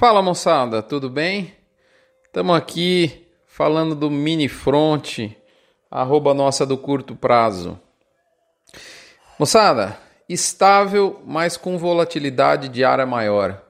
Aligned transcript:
Fala 0.00 0.22
moçada, 0.22 0.82
tudo 0.82 1.10
bem? 1.10 1.54
Estamos 2.24 2.56
aqui 2.56 3.26
falando 3.46 3.94
do 3.94 4.10
mini 4.10 4.48
front, 4.48 5.18
arroba 5.90 6.32
nossa 6.32 6.64
do 6.64 6.78
curto 6.78 7.14
prazo. 7.14 7.78
Moçada, 9.38 10.00
estável, 10.26 11.20
mas 11.26 11.58
com 11.58 11.76
volatilidade 11.76 12.70
diária 12.70 13.04
maior. 13.04 13.62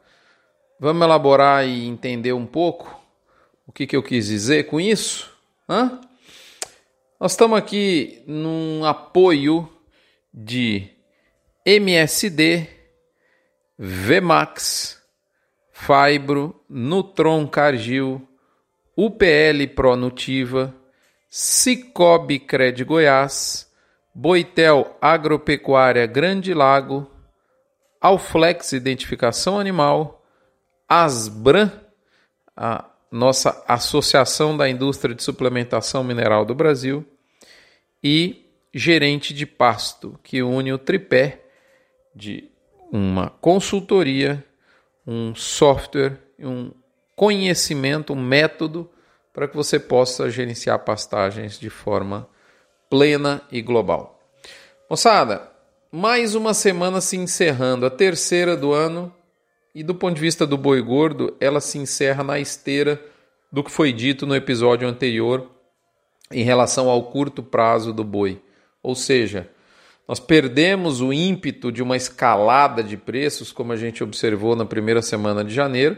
Vamos 0.78 1.02
elaborar 1.02 1.66
e 1.66 1.88
entender 1.88 2.32
um 2.32 2.46
pouco 2.46 2.96
o 3.66 3.72
que, 3.72 3.84
que 3.84 3.96
eu 3.96 4.02
quis 4.04 4.26
dizer 4.26 4.68
com 4.68 4.80
isso? 4.80 5.36
Hã? 5.68 6.00
Nós 7.18 7.32
estamos 7.32 7.58
aqui 7.58 8.22
num 8.24 8.84
apoio 8.84 9.68
de 10.32 10.90
MSD, 11.66 12.68
VMAX, 13.76 14.99
Fibro, 15.80 16.54
Nutron 16.68 17.46
Cargill, 17.46 18.20
UPL 18.94 19.66
Pronutiva, 19.74 20.74
Cicobi 21.30 22.38
Cred 22.38 22.84
Goiás, 22.84 23.70
Boitel 24.14 24.94
Agropecuária 25.00 26.06
Grande 26.06 26.52
Lago, 26.52 27.10
Alflex 27.98 28.72
Identificação 28.72 29.58
Animal, 29.58 30.22
Asbran, 30.86 31.72
a 32.54 32.84
nossa 33.10 33.64
Associação 33.66 34.56
da 34.56 34.68
Indústria 34.68 35.14
de 35.14 35.22
Suplementação 35.22 36.04
Mineral 36.04 36.44
do 36.44 36.54
Brasil, 36.54 37.06
e 38.04 38.46
Gerente 38.72 39.32
de 39.32 39.46
Pasto, 39.46 40.20
que 40.22 40.42
une 40.42 40.72
o 40.72 40.78
tripé 40.78 41.42
de 42.14 42.50
uma 42.92 43.30
consultoria 43.30 44.44
um 45.06 45.34
software, 45.34 46.18
um 46.38 46.70
conhecimento, 47.16 48.12
um 48.12 48.22
método 48.22 48.90
para 49.32 49.46
que 49.46 49.56
você 49.56 49.78
possa 49.78 50.30
gerenciar 50.30 50.78
pastagens 50.80 51.58
de 51.58 51.70
forma 51.70 52.28
plena 52.88 53.42
e 53.50 53.62
global. 53.62 54.20
Moçada, 54.88 55.50
mais 55.92 56.34
uma 56.34 56.52
semana 56.52 57.00
se 57.00 57.16
encerrando, 57.16 57.86
a 57.86 57.90
terceira 57.90 58.56
do 58.56 58.72
ano, 58.72 59.14
e 59.74 59.82
do 59.82 59.94
ponto 59.94 60.14
de 60.16 60.20
vista 60.20 60.46
do 60.46 60.58
boi 60.58 60.82
gordo, 60.82 61.36
ela 61.40 61.60
se 61.60 61.78
encerra 61.78 62.24
na 62.24 62.38
esteira 62.38 63.00
do 63.52 63.62
que 63.62 63.70
foi 63.70 63.92
dito 63.92 64.26
no 64.26 64.34
episódio 64.34 64.88
anterior 64.88 65.48
em 66.32 66.42
relação 66.42 66.88
ao 66.88 67.04
curto 67.04 67.42
prazo 67.42 67.92
do 67.92 68.04
boi. 68.04 68.42
Ou 68.82 68.94
seja, 68.94 69.48
nós 70.10 70.18
perdemos 70.18 71.00
o 71.00 71.12
ímpeto 71.12 71.70
de 71.70 71.84
uma 71.84 71.96
escalada 71.96 72.82
de 72.82 72.96
preços, 72.96 73.52
como 73.52 73.72
a 73.72 73.76
gente 73.76 74.02
observou 74.02 74.56
na 74.56 74.64
primeira 74.64 75.00
semana 75.00 75.44
de 75.44 75.54
janeiro, 75.54 75.96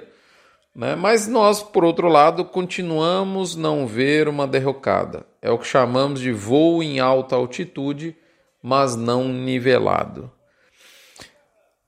né? 0.77 0.95
mas 0.95 1.27
nós, 1.27 1.63
por 1.63 1.83
outro 1.83 2.09
lado, 2.09 2.45
continuamos 2.45 3.57
não 3.57 3.87
ver 3.87 4.29
uma 4.29 4.47
derrocada. 4.47 5.25
É 5.41 5.51
o 5.51 5.57
que 5.57 5.67
chamamos 5.67 6.21
de 6.21 6.31
voo 6.31 6.83
em 6.83 7.01
alta 7.01 7.37
altitude, 7.37 8.15
mas 8.63 8.95
não 8.95 9.27
nivelado. 9.29 10.31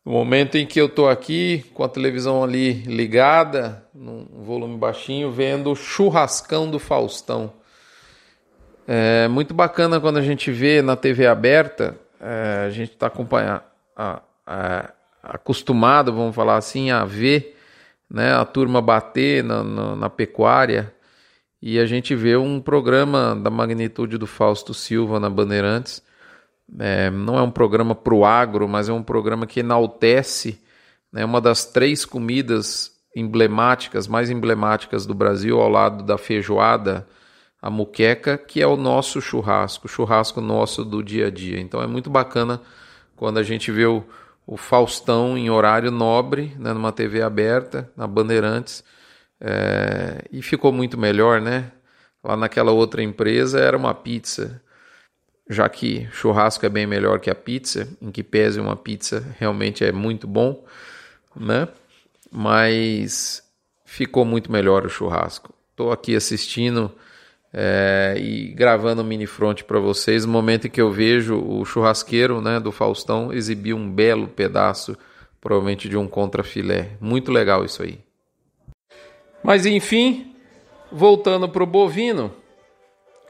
No 0.03 0.13
momento 0.13 0.57
em 0.57 0.65
que 0.65 0.81
eu 0.81 0.87
estou 0.87 1.11
aqui 1.11 1.63
com 1.75 1.85
a 1.85 1.89
televisão 1.91 2.43
ali 2.43 2.73
ligada, 2.85 3.87
num 3.95 4.25
volume 4.43 4.79
baixinho, 4.79 5.31
vendo 5.31 5.71
o 5.71 5.77
churrascão 5.77 6.71
do 6.71 6.79
Faustão. 6.79 7.53
É 8.89 9.29
muito 9.29 9.53
bacana 9.53 10.01
quando 10.01 10.17
a 10.17 10.23
gente 10.23 10.51
vê 10.51 10.81
na 10.81 10.97
TV 10.97 11.27
aberta 11.27 12.03
é, 12.25 12.65
a 12.67 12.71
gente 12.71 12.93
está 12.93 13.13
acostumado, 15.23 16.13
vamos 16.13 16.35
falar 16.35 16.57
assim, 16.57 16.91
a 16.91 17.05
ver 17.05 17.59
né, 18.09 18.33
a 18.33 18.47
turma 18.47 18.81
bater 18.81 19.45
na, 19.45 19.63
na, 19.63 19.97
na, 19.97 20.11
pecuária 20.11 20.95
e 21.61 21.79
a 21.79 21.85
gente 21.85 22.15
vê 22.15 22.35
um 22.37 22.61
programa 22.61 23.37
da 23.37 23.51
magnitude 23.51 24.17
do 24.17 24.27
Fausto 24.27 24.73
Silva 24.73 25.21
na 25.21 25.29
Bandeirantes. 25.29 26.03
É, 26.79 27.11
não 27.11 27.39
é 27.39 27.43
um 27.43 27.51
programa 27.51 27.95
para 27.95 28.15
o 28.15 28.25
agro, 28.25 28.67
mas 28.67 28.89
é 28.89 28.93
um 28.93 29.03
programa 29.03 29.47
que 29.47 29.61
enaltece 29.61 30.59
né, 31.13 31.25
uma 31.25 31.41
das 31.41 31.67
três 31.67 32.07
comidas 32.07 32.93
emblemáticas, 33.15 34.09
mais 34.09 34.31
emblemáticas 34.31 35.05
do 35.05 35.15
Brasil, 35.15 35.61
ao 35.61 35.69
lado 35.69 36.03
da 36.03 36.17
feijoada 36.17 37.07
a 37.65 37.71
muqueca, 37.71 38.37
que 38.37 38.61
é 38.61 38.67
o 38.67 38.77
nosso 38.77 39.23
churrasco, 39.23 39.87
o 39.87 39.89
churrasco 39.89 40.39
nosso 40.39 40.85
do 40.85 41.03
dia 41.03 41.29
a 41.29 41.31
dia. 41.31 41.59
Então 41.59 41.83
é 41.83 41.87
muito 41.87 42.11
bacana 42.11 42.61
quando 43.17 43.39
a 43.39 43.43
gente 43.43 43.73
vê 43.73 43.87
o, 43.87 44.05
o 44.47 44.59
Faustão 44.59 45.39
em 45.39 45.49
horário 45.49 45.91
nobre, 45.91 46.55
né, 46.59 46.75
numa 46.75 46.93
TV 46.93 47.23
aberta, 47.23 47.91
na 47.97 48.07
Bandeirantes, 48.07 48.85
é, 49.41 50.27
e 50.31 50.43
ficou 50.43 50.73
muito 50.73 50.99
melhor, 50.99 51.41
né? 51.41 51.73
Lá 52.23 52.37
naquela 52.37 52.71
outra 52.71 53.03
empresa 53.03 53.59
era 53.59 53.79
uma 53.79 53.95
pizza, 53.95 54.61
já 55.49 55.67
que 55.67 56.07
churrasco 56.13 56.67
é 56.67 56.69
bem 56.69 56.87
melhor 56.87 57.19
que 57.19 57.31
a 57.31 57.35
pizza, 57.35 57.89
em 57.99 58.11
que 58.11 58.23
pese 58.23 58.61
uma 58.61 58.77
pizza 58.77 59.27
realmente 59.39 59.83
é 59.83 59.91
muito 59.91 60.27
bom, 60.27 60.67
né? 61.35 61.67
Mas 62.31 63.43
ficou 63.87 64.27
muito 64.27 64.53
melhor 64.53 64.85
o 64.85 64.91
churrasco. 64.91 65.55
Estou 65.71 65.91
aqui 65.91 66.15
assistindo 66.15 66.93
é, 67.57 68.17
e 68.19 68.49
gravando 68.49 69.01
o 69.01 69.05
mini 69.05 69.27
front 69.27 69.63
para 69.63 69.79
vocês, 69.79 70.27
no 70.27 70.33
momento 70.33 70.67
em 70.67 70.71
que 70.71 70.81
eu 70.81 70.91
vejo 70.91 71.39
o 71.39 71.65
churrasqueiro 71.65 72.41
né, 72.41 72.59
do 72.59 72.73
Faustão 72.73 73.33
exibir 73.33 73.75
um 73.75 73.89
belo 73.89 74.27
pedaço, 74.27 74.97
provavelmente 75.41 75.89
de 75.89 75.97
um 75.97 76.09
contrafilé. 76.09 76.91
Muito 77.01 77.31
legal 77.31 77.65
isso 77.65 77.85
aí. 77.85 78.01
Mas 79.41 79.67
enfim, 79.67 80.35
voltando 80.91 81.49
para 81.49 81.63
o 81.63 81.67
bovino, 81.67 82.33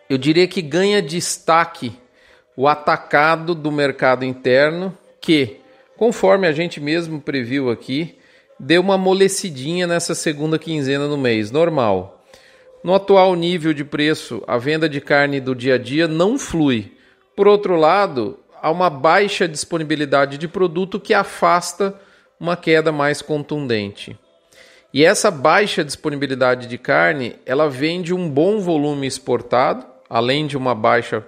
eu 0.09 0.17
diria 0.17 0.49
que 0.49 0.63
ganha 0.63 1.03
destaque 1.03 1.93
o 2.57 2.67
atacado 2.67 3.55
do 3.55 3.71
mercado 3.71 4.25
interno, 4.25 4.97
que, 5.21 5.59
conforme 5.99 6.47
a 6.47 6.53
gente 6.53 6.81
mesmo 6.81 7.21
previu 7.21 7.69
aqui, 7.69 8.17
deu 8.59 8.81
uma 8.81 8.95
amolecidinha 8.95 9.87
nessa 9.87 10.15
segunda 10.15 10.59
quinzena 10.59 11.09
do 11.09 11.19
mês, 11.19 11.51
normal. 11.51 12.14
No 12.85 12.95
atual 12.95 13.35
nível 13.35 13.73
de 13.73 13.83
preço, 13.83 14.43
a 14.47 14.59
venda 14.59 14.87
de 14.87 15.01
carne 15.01 15.41
do 15.41 15.55
dia 15.55 15.77
a 15.77 15.79
dia 15.79 16.07
não 16.07 16.39
flui. 16.39 16.93
Por 17.35 17.49
outro 17.49 17.77
lado, 17.77 18.39
há 18.61 18.71
uma 18.71 18.91
baixa 18.91 19.49
disponibilidade 19.49 20.37
de 20.37 20.47
produto 20.47 21.01
que 21.01 21.15
afasta 21.15 21.99
uma 22.39 22.59
queda 22.59 22.93
mais 22.93 23.23
contundente. 23.23 24.19
E 24.93 25.03
essa 25.03 25.31
baixa 25.31 25.83
disponibilidade 25.83 26.67
de 26.67 26.77
carne, 26.77 27.37
ela 27.47 27.71
vem 27.71 28.03
de 28.03 28.13
um 28.13 28.29
bom 28.29 28.61
volume 28.61 29.07
exportado, 29.07 29.87
além 30.11 30.47
de 30.47 30.55
uma 30.55 30.75
baixa, 30.75 31.25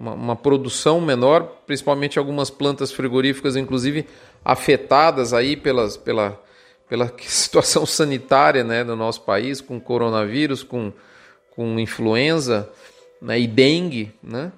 uma, 0.00 0.12
uma 0.12 0.34
produção 0.34 1.00
menor, 1.00 1.44
principalmente 1.68 2.18
algumas 2.18 2.50
plantas 2.50 2.90
frigoríficas, 2.90 3.54
inclusive 3.54 4.06
afetadas 4.44 5.32
aí 5.32 5.56
pelas, 5.56 5.96
pela 5.96 6.36
pela 6.88 7.12
situação 7.18 7.84
sanitária 7.86 8.64
né, 8.64 8.84
no 8.84 8.96
nosso 8.96 9.22
país, 9.22 9.60
com 9.60 9.80
coronavírus, 9.80 10.62
com, 10.62 10.92
com 11.54 11.78
influenza 11.78 12.68
né, 13.20 13.38
e 13.40 13.46
dengue. 13.46 14.12
Né? 14.22 14.52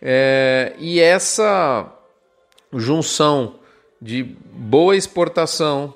É, 0.00 0.74
e 0.78 1.00
essa 1.00 1.90
junção 2.72 3.56
de 4.00 4.22
boa 4.22 4.96
exportação, 4.96 5.94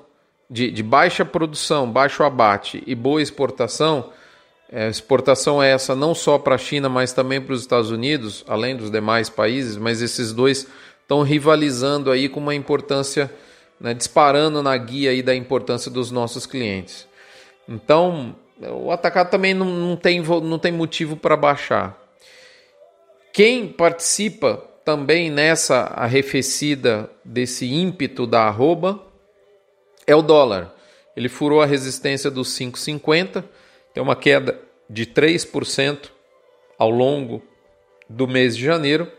de, 0.49 0.71
de 0.71 0.81
baixa 0.81 1.23
produção, 1.23 1.91
baixo 1.91 2.23
abate 2.23 2.83
e 2.87 2.95
boa 2.95 3.21
exportação, 3.21 4.11
é, 4.71 4.87
exportação 4.87 5.61
é 5.61 5.71
essa 5.71 5.95
não 5.95 6.13
só 6.13 6.37
para 6.37 6.55
a 6.55 6.57
China, 6.57 6.89
mas 6.89 7.11
também 7.11 7.41
para 7.41 7.53
os 7.53 7.61
Estados 7.61 7.89
Unidos, 7.89 8.43
além 8.47 8.75
dos 8.75 8.91
demais 8.91 9.29
países, 9.29 9.77
mas 9.77 10.01
esses 10.01 10.31
dois 10.31 10.67
estão 11.01 11.23
rivalizando 11.23 12.11
aí 12.11 12.29
com 12.29 12.39
uma 12.39 12.53
importância 12.53 13.31
né, 13.79 13.93
disparando 13.93 14.61
na 14.61 14.75
guia 14.77 15.11
aí 15.11 15.21
da 15.21 15.35
importância 15.35 15.89
dos 15.89 16.11
nossos 16.11 16.45
clientes. 16.45 17.07
Então, 17.67 18.35
o 18.59 18.91
atacado 18.91 19.29
também 19.29 19.53
não, 19.53 19.67
não, 19.67 19.95
tem, 19.95 20.21
não 20.21 20.59
tem 20.59 20.71
motivo 20.71 21.15
para 21.15 21.37
baixar. 21.37 21.97
Quem 23.31 23.67
participa 23.67 24.63
também 24.83 25.29
nessa 25.29 25.81
arrefecida 25.95 27.09
desse 27.23 27.71
ímpeto 27.71 28.25
da 28.25 28.41
arroba 28.43 29.01
é 30.05 30.15
o 30.15 30.21
dólar. 30.21 30.73
Ele 31.15 31.29
furou 31.29 31.61
a 31.61 31.65
resistência 31.65 32.31
dos 32.31 32.49
5,50, 32.57 33.43
tem 33.93 34.01
uma 34.01 34.15
queda 34.15 34.59
de 34.89 35.05
3% 35.05 36.09
ao 36.77 36.89
longo 36.89 37.43
do 38.09 38.27
mês 38.27 38.57
de 38.57 38.63
janeiro, 38.63 39.11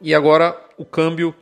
e 0.00 0.14
agora 0.14 0.58
o 0.78 0.84
câmbio 0.84 1.34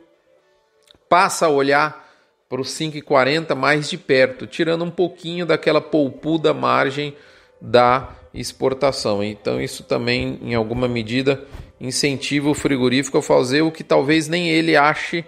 passa 1.07 1.45
a 1.45 1.49
olhar 1.49 2.06
para 2.49 2.61
os 2.61 2.69
5,40 2.69 3.55
mais 3.55 3.89
de 3.89 3.97
perto, 3.97 4.47
tirando 4.47 4.83
um 4.83 4.91
pouquinho 4.91 5.45
daquela 5.45 5.81
polpuda 5.81 6.53
margem 6.53 7.15
da 7.59 8.15
exportação. 8.33 9.23
Então 9.23 9.59
isso 9.61 9.83
também, 9.83 10.39
em 10.41 10.55
alguma 10.55 10.87
medida, 10.87 11.43
incentiva 11.79 12.49
o 12.49 12.53
frigorífico 12.53 13.17
a 13.17 13.21
fazer 13.21 13.61
o 13.61 13.71
que 13.71 13.83
talvez 13.83 14.27
nem 14.27 14.49
ele 14.49 14.75
ache 14.75 15.25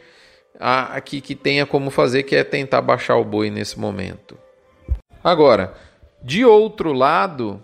aqui 0.59 1.21
que 1.21 1.35
tenha 1.35 1.65
como 1.65 1.89
fazer, 1.89 2.23
que 2.23 2.35
é 2.35 2.43
tentar 2.43 2.81
baixar 2.81 3.15
o 3.15 3.23
boi 3.23 3.49
nesse 3.49 3.79
momento. 3.79 4.37
Agora, 5.23 5.73
De 6.21 6.43
outro 6.43 6.91
lado, 6.91 7.63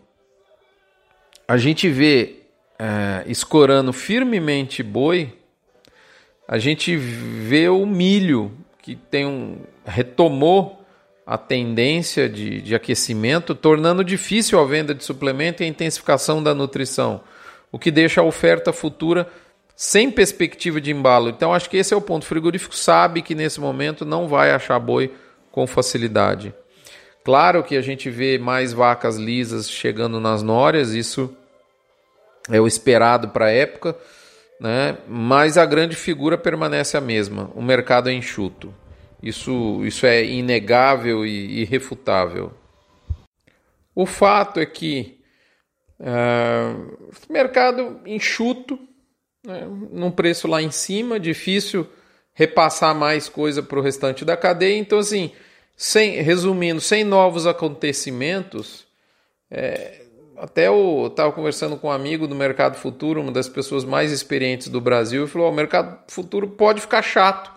a 1.46 1.57
gente 1.57 1.90
vê 1.90 2.38
é, 2.80 3.24
escorando 3.28 3.92
firmemente 3.92 4.81
boi, 4.81 5.34
a 6.48 6.57
gente 6.57 6.96
vê 6.96 7.68
o 7.68 7.86
milho 7.86 8.52
que 8.85 8.95
tem 8.95 9.25
um 9.25 9.57
retomou 9.83 10.79
a 11.25 11.39
tendência 11.39 12.29
de, 12.29 12.61
de 12.61 12.75
aquecimento, 12.75 13.55
tornando 13.55 14.03
difícil 14.03 14.59
a 14.59 14.63
venda 14.63 14.93
de 14.93 15.03
suplemento 15.03 15.63
e 15.63 15.65
a 15.65 15.67
intensificação 15.67 16.43
da 16.43 16.53
nutrição, 16.53 17.21
o 17.71 17.79
que 17.79 17.89
deixa 17.89 18.21
a 18.21 18.23
oferta 18.23 18.71
futura 18.71 19.27
sem 19.75 20.11
perspectiva 20.11 20.79
de 20.79 20.91
embalo. 20.91 21.29
Então, 21.29 21.51
acho 21.51 21.67
que 21.67 21.77
esse 21.77 21.95
é 21.95 21.97
o 21.97 22.01
ponto. 22.01 22.21
O 22.21 22.27
frigorífico 22.27 22.75
sabe 22.75 23.23
que 23.23 23.33
nesse 23.33 23.59
momento 23.59 24.05
não 24.05 24.27
vai 24.27 24.51
achar 24.51 24.77
boi 24.77 25.11
com 25.51 25.65
facilidade. 25.65 26.53
Claro 27.23 27.63
que 27.63 27.75
a 27.75 27.81
gente 27.81 28.07
vê 28.11 28.37
mais 28.37 28.71
vacas 28.71 29.17
lisas 29.17 29.67
chegando 29.67 30.19
nas 30.19 30.43
nórias, 30.43 30.91
isso 30.91 31.35
é 32.51 32.61
o 32.61 32.67
esperado 32.67 33.29
para 33.29 33.45
a 33.47 33.51
época, 33.51 33.97
né? 34.60 34.98
mas 35.07 35.57
a 35.57 35.66
grande 35.66 35.96
figura 35.96 36.38
permanece 36.38 36.98
a 36.98 37.02
mesma: 37.02 37.52
o 37.56 37.62
mercado 37.62 38.10
é 38.10 38.13
enxuto. 38.13 38.74
Isso, 39.22 39.84
isso 39.86 40.06
é 40.06 40.24
inegável 40.24 41.25
e 41.25 41.62
irrefutável. 41.62 42.54
O 43.96 44.06
fato 44.06 44.60
é 44.60 44.66
que 44.66 45.19
uh, 46.00 47.12
mercado 47.31 48.02
enxuto, 48.06 48.78
né, 49.44 49.66
num 49.92 50.12
preço 50.12 50.48
lá 50.48 50.62
em 50.62 50.69
cima, 50.69 51.19
difícil 51.19 51.88
repassar 52.34 52.94
mais 52.94 53.30
coisa 53.30 53.63
para 53.63 53.80
o 53.80 53.81
restante 53.81 54.25
da 54.25 54.36
cadeia. 54.36 54.78
Então, 54.78 55.00
assim, 55.00 55.31
sem, 55.75 56.22
resumindo, 56.22 56.81
sem 56.81 57.04
novos 57.04 57.48
acontecimentos, 57.48 58.86
é, 59.50 60.05
até 60.37 60.67
eu 60.67 61.07
estava 61.07 61.31
conversando 61.31 61.77
com 61.77 61.87
um 61.87 61.91
amigo 61.91 62.27
do 62.27 62.35
mercado 62.35 62.75
futuro, 62.75 63.21
uma 63.21 63.31
das 63.31 63.49
pessoas 63.49 63.83
mais 63.83 64.11
experientes 64.11 64.67
do 64.67 64.81
Brasil, 64.81 65.25
e 65.25 65.27
falou: 65.27 65.49
o 65.49 65.55
mercado 65.55 65.99
futuro 66.07 66.47
pode 66.47 66.81
ficar 66.81 67.01
chato 67.01 67.51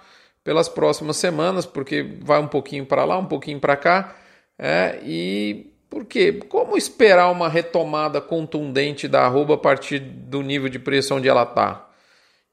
pelas 0.44 0.68
próximas 0.68 1.16
semanas, 1.16 1.66
porque 1.66 2.16
vai 2.22 2.40
um 2.40 2.48
pouquinho 2.48 2.86
para 2.86 3.04
lá, 3.04 3.18
um 3.18 3.26
pouquinho 3.26 3.60
para 3.60 3.76
cá, 3.76 4.16
é, 4.58 4.98
e 5.04 5.72
por 5.88 6.04
quê? 6.04 6.32
Como 6.48 6.76
esperar 6.76 7.30
uma 7.30 7.48
retomada 7.48 8.20
contundente 8.20 9.08
da 9.08 9.22
arroba 9.22 9.54
a 9.54 9.58
partir 9.58 9.98
do 9.98 10.42
nível 10.42 10.68
de 10.68 10.78
preço 10.78 11.14
onde 11.14 11.28
ela 11.28 11.44
está? 11.44 11.88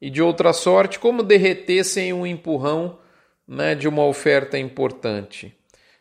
E 0.01 0.09
de 0.09 0.21
outra 0.21 0.53
sorte, 0.53 0.99
como 0.99 1.23
derreter 1.23 1.83
sem 1.83 2.13
um 2.13 2.25
empurrão 2.25 2.99
né, 3.47 3.75
de 3.75 3.87
uma 3.87 4.05
oferta 4.05 4.57
importante. 4.57 5.55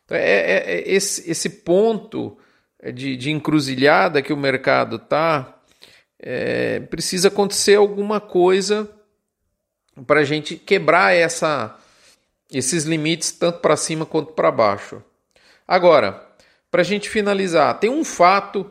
Então, 0.04 0.16
é, 0.16 0.22
é, 0.22 0.74
é 0.74 0.90
esse, 0.90 1.30
esse 1.30 1.48
ponto 1.48 2.36
de, 2.92 3.16
de, 3.16 3.30
encruzilhada 3.30 4.22
que 4.22 4.32
o 4.32 4.36
mercado 4.36 4.96
está, 4.96 5.58
é, 6.18 6.80
precisa 6.80 7.28
acontecer 7.28 7.76
alguma 7.76 8.20
coisa 8.20 8.90
para 10.06 10.20
a 10.20 10.24
gente 10.24 10.56
quebrar 10.56 11.14
essa, 11.14 11.78
esses 12.50 12.84
limites 12.84 13.32
tanto 13.32 13.60
para 13.60 13.76
cima 13.76 14.04
quanto 14.04 14.32
para 14.32 14.50
baixo. 14.50 15.02
Agora, 15.66 16.26
para 16.70 16.82
a 16.82 16.84
gente 16.84 17.08
finalizar, 17.08 17.78
tem 17.78 17.90
um 17.90 18.04
fato 18.04 18.70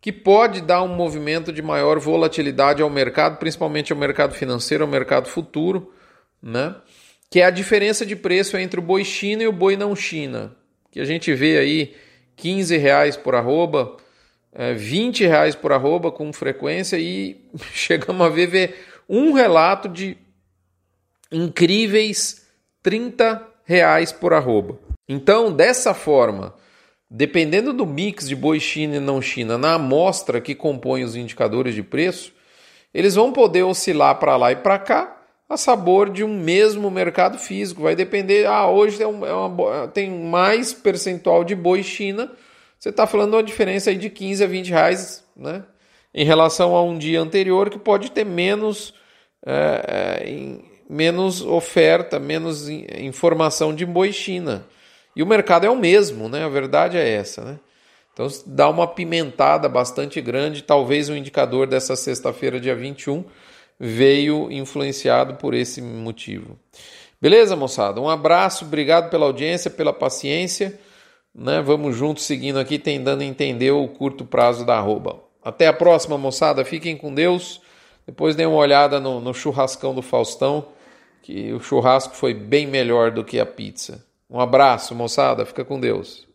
que 0.00 0.12
pode 0.12 0.60
dar 0.60 0.82
um 0.82 0.88
movimento 0.88 1.50
de 1.50 1.62
maior 1.62 1.98
volatilidade 1.98 2.82
ao 2.82 2.90
mercado, 2.90 3.38
principalmente 3.38 3.92
ao 3.92 3.98
mercado 3.98 4.34
financeiro, 4.34 4.84
ao 4.84 4.90
mercado 4.90 5.28
futuro, 5.28 5.94
né? 6.42 6.74
que 7.30 7.40
é 7.40 7.44
a 7.46 7.50
diferença 7.50 8.04
de 8.04 8.14
preço 8.14 8.56
entre 8.56 8.78
o 8.78 8.82
boi 8.82 9.04
China 9.04 9.42
e 9.42 9.48
o 9.48 9.52
boi 9.52 9.76
não 9.76 9.96
China, 9.96 10.54
que 10.90 11.00
a 11.00 11.04
gente 11.04 11.32
vê 11.32 11.58
aí 11.58 11.96
15 12.36 12.76
reais 12.76 13.16
por 13.16 13.34
arroba, 13.34 13.96
20 14.76 15.24
é, 15.24 15.28
reais 15.28 15.54
por 15.54 15.72
arroba 15.72 16.12
com 16.12 16.32
frequência 16.32 16.96
e 16.96 17.40
chegamos 17.72 18.24
a 18.24 18.28
ver, 18.28 18.46
ver 18.46 18.86
um 19.08 19.32
relato 19.32 19.88
de 19.88 20.16
incríveis 21.30 22.46
30 22.82 23.42
reais 23.64 24.12
por 24.12 24.32
arroba. 24.32 24.78
Então, 25.08 25.52
dessa 25.52 25.92
forma, 25.92 26.54
dependendo 27.10 27.72
do 27.72 27.84
mix 27.84 28.28
de 28.28 28.36
boi 28.36 28.60
China 28.60 28.96
e 28.96 29.00
não 29.00 29.20
China 29.20 29.58
na 29.58 29.74
amostra 29.74 30.40
que 30.40 30.54
compõe 30.54 31.02
os 31.04 31.16
indicadores 31.16 31.74
de 31.74 31.82
preço, 31.82 32.32
eles 32.92 33.14
vão 33.14 33.32
poder 33.32 33.64
oscilar 33.64 34.18
para 34.18 34.36
lá 34.36 34.52
e 34.52 34.56
para 34.56 34.78
cá 34.78 35.13
a 35.48 35.56
sabor 35.56 36.10
de 36.10 36.24
um 36.24 36.40
mesmo 36.40 36.90
mercado 36.90 37.38
físico. 37.38 37.82
Vai 37.82 37.94
depender, 37.94 38.46
ah, 38.46 38.68
hoje 38.68 38.98
tem, 38.98 39.06
um, 39.06 39.24
é 39.24 39.32
uma, 39.32 39.88
tem 39.88 40.10
mais 40.10 40.72
percentual 40.72 41.44
de 41.44 41.54
boi 41.54 41.82
China, 41.82 42.30
você 42.84 42.90
está 42.90 43.06
falando 43.06 43.32
uma 43.32 43.42
diferença 43.42 43.88
aí 43.88 43.96
de 43.96 44.10
15 44.10 44.44
a 44.44 44.46
20 44.46 44.68
reais, 44.68 45.24
né? 45.34 45.64
Em 46.12 46.22
relação 46.22 46.76
a 46.76 46.82
um 46.82 46.98
dia 46.98 47.18
anterior, 47.18 47.70
que 47.70 47.78
pode 47.78 48.10
ter 48.10 48.26
menos, 48.26 48.92
é, 49.44 50.20
é, 50.22 50.58
menos 50.88 51.40
oferta, 51.40 52.20
menos 52.20 52.68
informação 52.68 53.74
de 53.74 53.86
boi 53.86 54.12
China. 54.12 54.66
E 55.16 55.22
o 55.22 55.26
mercado 55.26 55.64
é 55.64 55.70
o 55.70 55.76
mesmo, 55.76 56.28
né? 56.28 56.44
A 56.44 56.48
verdade 56.48 56.98
é 56.98 57.08
essa, 57.08 57.42
né? 57.42 57.58
Então 58.12 58.28
dá 58.44 58.68
uma 58.68 58.86
pimentada 58.86 59.66
bastante 59.66 60.20
grande, 60.20 60.62
talvez 60.62 61.08
o 61.08 61.16
indicador 61.16 61.66
dessa 61.66 61.96
sexta-feira, 61.96 62.60
dia 62.60 62.74
21, 62.74 63.24
veio 63.78 64.50
influenciado 64.50 65.34
por 65.34 65.54
esse 65.54 65.80
motivo. 65.82 66.58
Beleza, 67.20 67.56
moçada? 67.56 68.00
Um 68.00 68.08
abraço, 68.08 68.64
obrigado 68.64 69.10
pela 69.10 69.26
audiência, 69.26 69.70
pela 69.70 69.92
paciência. 69.92 70.78
Né? 71.34 71.60
Vamos 71.62 71.96
juntos 71.96 72.24
seguindo 72.24 72.58
aqui, 72.58 72.78
tentando 72.78 73.22
entender 73.22 73.70
o 73.70 73.88
curto 73.88 74.24
prazo 74.24 74.64
da 74.64 74.76
arroba. 74.76 75.20
Até 75.42 75.66
a 75.66 75.72
próxima, 75.72 76.16
moçada. 76.16 76.64
Fiquem 76.64 76.96
com 76.96 77.12
Deus. 77.14 77.60
Depois 78.06 78.36
dê 78.36 78.44
uma 78.44 78.58
olhada 78.58 79.00
no, 79.00 79.20
no 79.20 79.32
churrascão 79.32 79.94
do 79.94 80.02
Faustão, 80.02 80.66
que 81.22 81.52
o 81.52 81.60
churrasco 81.60 82.14
foi 82.14 82.34
bem 82.34 82.66
melhor 82.66 83.10
do 83.10 83.24
que 83.24 83.40
a 83.40 83.46
pizza. 83.46 84.04
Um 84.28 84.38
abraço, 84.38 84.94
moçada. 84.94 85.46
Fica 85.46 85.64
com 85.64 85.80
Deus. 85.80 86.26